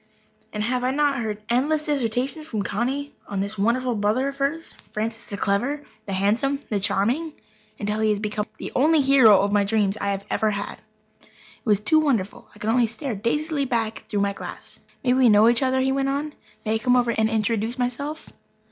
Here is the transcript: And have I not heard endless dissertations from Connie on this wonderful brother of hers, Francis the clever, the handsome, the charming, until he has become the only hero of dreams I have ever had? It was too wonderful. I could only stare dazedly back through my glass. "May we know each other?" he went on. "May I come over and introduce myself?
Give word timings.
And 0.51 0.63
have 0.63 0.83
I 0.83 0.89
not 0.89 1.19
heard 1.19 1.43
endless 1.47 1.85
dissertations 1.85 2.47
from 2.47 2.63
Connie 2.63 3.13
on 3.27 3.39
this 3.39 3.55
wonderful 3.55 3.93
brother 3.93 4.29
of 4.29 4.37
hers, 4.39 4.73
Francis 4.91 5.27
the 5.27 5.37
clever, 5.37 5.83
the 6.07 6.13
handsome, 6.13 6.59
the 6.69 6.79
charming, 6.79 7.33
until 7.77 7.99
he 7.99 8.09
has 8.09 8.19
become 8.19 8.47
the 8.57 8.71
only 8.75 9.01
hero 9.01 9.39
of 9.39 9.53
dreams 9.67 9.97
I 10.01 10.09
have 10.09 10.25
ever 10.31 10.49
had? 10.49 10.81
It 11.21 11.25
was 11.65 11.81
too 11.81 11.99
wonderful. 11.99 12.49
I 12.55 12.57
could 12.57 12.71
only 12.71 12.87
stare 12.87 13.13
dazedly 13.13 13.65
back 13.65 14.05
through 14.09 14.21
my 14.21 14.33
glass. 14.33 14.79
"May 15.03 15.13
we 15.13 15.29
know 15.29 15.47
each 15.47 15.61
other?" 15.61 15.79
he 15.81 15.91
went 15.91 16.09
on. 16.09 16.33
"May 16.65 16.73
I 16.73 16.77
come 16.79 16.95
over 16.95 17.11
and 17.11 17.29
introduce 17.29 17.77
myself? 17.77 18.27